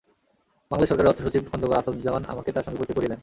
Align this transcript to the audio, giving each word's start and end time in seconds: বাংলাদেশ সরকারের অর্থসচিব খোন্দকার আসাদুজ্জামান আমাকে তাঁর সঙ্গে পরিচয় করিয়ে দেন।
বাংলাদেশ 0.69 0.89
সরকারের 0.91 1.11
অর্থসচিব 1.11 1.41
খোন্দকার 1.51 1.79
আসাদুজ্জামান 1.81 2.23
আমাকে 2.33 2.49
তাঁর 2.55 2.65
সঙ্গে 2.67 2.77
পরিচয় 2.79 2.95
করিয়ে 2.97 3.11
দেন। 3.11 3.19